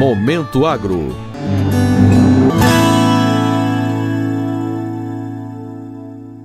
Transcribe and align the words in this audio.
Momento 0.00 0.64
Agro. 0.64 1.14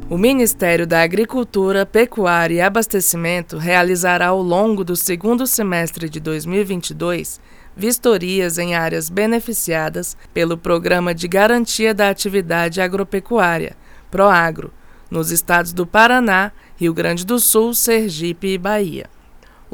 O 0.09 0.17
Ministério 0.17 0.85
da 0.85 1.01
Agricultura, 1.01 1.85
Pecuária 1.85 2.55
e 2.55 2.61
Abastecimento 2.61 3.57
realizará 3.57 4.27
ao 4.27 4.41
longo 4.41 4.83
do 4.83 4.97
segundo 4.97 5.47
semestre 5.47 6.09
de 6.09 6.19
2022 6.19 7.39
vistorias 7.77 8.57
em 8.57 8.75
áreas 8.75 9.09
beneficiadas 9.09 10.17
pelo 10.33 10.57
Programa 10.57 11.15
de 11.15 11.25
Garantia 11.29 11.93
da 11.93 12.09
Atividade 12.09 12.81
Agropecuária, 12.81 13.77
PROAGRO, 14.11 14.73
nos 15.09 15.31
estados 15.31 15.71
do 15.71 15.87
Paraná, 15.87 16.51
Rio 16.75 16.93
Grande 16.93 17.25
do 17.25 17.39
Sul, 17.39 17.73
Sergipe 17.73 18.47
e 18.47 18.57
Bahia. 18.57 19.14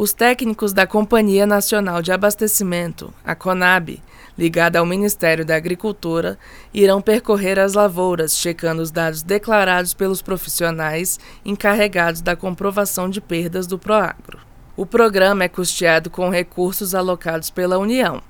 Os 0.02 0.13
técnicos 0.13 0.73
da 0.73 0.88
Companhia 0.88 1.45
Nacional 1.45 2.01
de 2.01 2.11
Abastecimento, 2.11 3.14
a 3.23 3.36
CONAB, 3.36 4.01
ligada 4.36 4.79
ao 4.79 4.86
Ministério 4.87 5.46
da 5.46 5.55
Agricultura, 5.55 6.39
irão 6.74 7.00
percorrer 7.00 7.60
as 7.60 7.75
lavouras, 7.75 8.36
checando 8.36 8.82
os 8.82 8.89
dados 8.89 9.21
declarados 9.21 9.93
pelos 9.93 10.19
profissionais 10.19 11.19
encarregados 11.46 12.19
da 12.19 12.36
comprovação 12.36 13.11
de 13.11 13.21
perdas 13.21 13.68
do 13.68 13.77
Proagro. 13.77 14.39
O 14.75 14.87
programa 14.87 15.43
é 15.43 15.47
custeado 15.47 16.10
com 16.10 16.32
recursos 16.32 16.96
alocados 16.96 17.52
pela 17.52 17.77
União, 17.77 18.24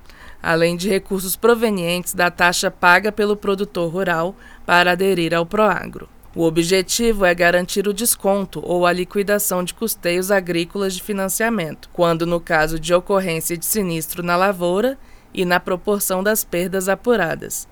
além 0.44 0.76
de 0.76 0.90
recursos 0.90 1.38
provenientes 1.38 2.14
da 2.14 2.30
taxa 2.30 2.70
paga 2.70 3.14
pelo 3.14 3.38
produtor 3.38 3.90
rural 3.90 4.36
para 4.66 4.92
aderir 4.92 5.34
ao 5.34 5.46
Proagro. 5.46 6.10
O 6.34 6.44
objetivo 6.44 7.26
é 7.26 7.36
garantir 7.36 7.90
o 7.90 7.94
desconto 7.94 8.62
ou 8.64 8.86
a 8.86 8.94
liquidação 8.94 9.66
de 9.66 9.74
custeios 9.74 10.32
agrícolas 10.32 10.96
de 10.96 11.04
financiamento, 11.04 11.90
quando 11.92 12.26
no 12.26 12.40
caso 12.40 12.80
de 12.80 12.94
ocorrência 12.94 13.58
de 13.58 13.66
sinistro 13.66 14.24
na 14.24 14.38
lavoura 14.38 14.98
e 15.34 15.44
na 15.44 15.60
proporção 15.60 16.24
das 16.24 16.46
perdas 16.46 16.88
apuradas, 16.88 17.68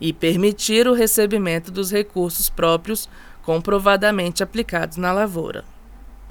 e 0.00 0.12
permitir 0.12 0.86
o 0.86 0.94
recebimento 0.94 1.72
dos 1.72 1.90
recursos 1.90 2.48
próprios 2.48 3.08
comprovadamente 3.42 4.44
aplicados 4.44 4.96
na 4.96 5.12
lavoura. 5.12 5.64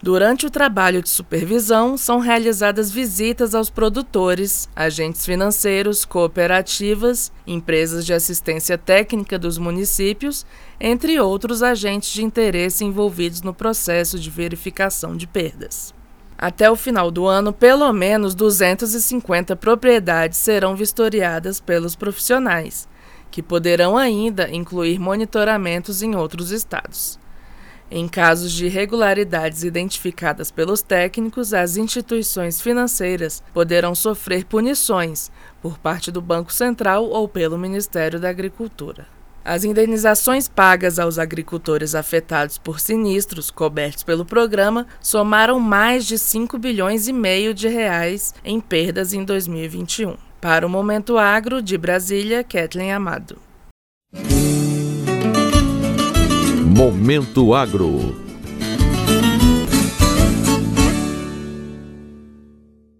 Durante 0.04 0.46
o 0.46 0.50
trabalho 0.50 1.02
de 1.02 1.08
supervisão, 1.08 1.96
são 1.96 2.20
realizadas 2.20 2.92
visitas 2.92 3.56
aos 3.56 3.70
produtores, 3.70 4.68
agentes 4.76 5.26
financeiros, 5.26 6.04
cooperativas, 6.04 7.32
empresas 7.48 8.06
de 8.06 8.14
assistência 8.14 8.78
técnica 8.78 9.40
dos 9.40 9.58
municípios, 9.58 10.46
entre 10.78 11.18
outros 11.22 11.64
agentes 11.64 12.12
de 12.12 12.22
interesse 12.22 12.84
envolvidos 12.84 13.42
no 13.42 13.54
processo 13.54 14.20
de 14.20 14.30
verificação 14.30 15.16
de 15.16 15.26
perdas. 15.26 15.96
Até 16.38 16.70
o 16.70 16.76
final 16.76 17.10
do 17.10 17.26
ano, 17.26 17.54
pelo 17.54 17.90
menos 17.94 18.36
250 18.36 19.56
propriedades 19.56 20.38
serão 20.38 20.76
vistoriadas 20.76 21.62
pelos 21.62 21.96
profissionais, 21.96 22.90
que 23.32 23.42
poderão 23.42 23.98
ainda 23.98 24.54
incluir 24.54 25.00
monitoramentos 25.00 26.04
em 26.04 26.14
outros 26.14 26.52
estados. 26.52 27.23
Em 27.96 28.08
casos 28.08 28.52
de 28.52 28.66
irregularidades 28.66 29.64
identificadas 29.64 30.50
pelos 30.50 30.82
técnicos, 30.82 31.54
as 31.54 31.78
instituições 31.78 32.60
financeiras 32.60 33.44
poderão 33.54 33.94
sofrer 33.94 34.46
punições 34.46 35.32
por 35.62 35.78
parte 35.78 36.12
do 36.12 36.20
Banco 36.20 36.52
Central 36.52 37.06
ou 37.06 37.28
pelo 37.28 37.56
Ministério 37.56 38.20
da 38.20 38.32
Agricultura. 38.32 39.06
As 39.46 39.64
indenizações 39.64 40.48
pagas 40.48 40.98
aos 40.98 41.20
agricultores 41.20 41.94
afetados 41.94 42.58
por 42.58 42.80
sinistros 42.80 43.52
cobertos 43.52 44.02
pelo 44.02 44.26
programa 44.26 44.88
somaram 45.00 45.60
mais 45.60 46.04
de 46.08 46.18
5 46.18 46.58
bilhões 46.58 47.08
e 47.08 47.14
meio 47.14 47.54
de 47.54 47.68
reais 47.68 48.34
em 48.44 48.60
perdas 48.60 49.14
em 49.14 49.24
2021. 49.24 50.18
Para 50.42 50.66
o 50.66 50.70
Momento 50.70 51.20
Agro, 51.20 51.62
de 51.62 51.78
Brasília, 51.78 52.44
Kathleen 52.44 52.92
Amado. 52.92 53.38
Momento 56.76 57.54
Agro 57.54 58.23